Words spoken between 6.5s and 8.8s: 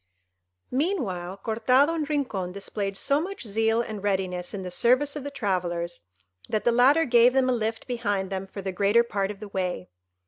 the latter gave them a lift behind them for the